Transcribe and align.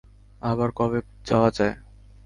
আবার 0.41 0.69
কবে 0.79 0.99
যাওয়া 1.27 1.49
যায়? 1.57 1.75